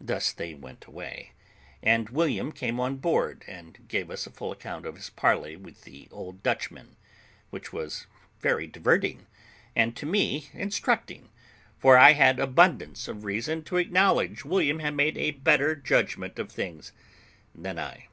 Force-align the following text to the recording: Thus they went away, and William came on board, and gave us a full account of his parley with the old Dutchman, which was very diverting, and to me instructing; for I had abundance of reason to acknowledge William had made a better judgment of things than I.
Thus 0.00 0.32
they 0.32 0.54
went 0.54 0.86
away, 0.86 1.32
and 1.82 2.08
William 2.08 2.50
came 2.50 2.80
on 2.80 2.96
board, 2.96 3.44
and 3.46 3.86
gave 3.88 4.10
us 4.10 4.26
a 4.26 4.30
full 4.30 4.50
account 4.52 4.86
of 4.86 4.96
his 4.96 5.10
parley 5.10 5.54
with 5.54 5.82
the 5.82 6.08
old 6.10 6.42
Dutchman, 6.42 6.96
which 7.50 7.74
was 7.74 8.06
very 8.40 8.66
diverting, 8.66 9.26
and 9.76 9.94
to 9.98 10.06
me 10.06 10.48
instructing; 10.54 11.28
for 11.78 11.98
I 11.98 12.14
had 12.14 12.40
abundance 12.40 13.06
of 13.06 13.24
reason 13.24 13.62
to 13.64 13.76
acknowledge 13.76 14.46
William 14.46 14.78
had 14.78 14.94
made 14.94 15.18
a 15.18 15.32
better 15.32 15.74
judgment 15.76 16.38
of 16.38 16.50
things 16.50 16.92
than 17.54 17.78
I. 17.78 18.08